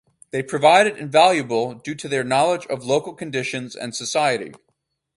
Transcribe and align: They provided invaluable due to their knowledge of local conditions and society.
They 0.31 0.41
provided 0.41 0.97
invaluable 0.97 1.75
due 1.75 1.93
to 1.93 2.07
their 2.07 2.23
knowledge 2.23 2.65
of 2.65 2.83
local 2.83 3.13
conditions 3.13 3.75
and 3.75 3.95
society. 3.95 4.51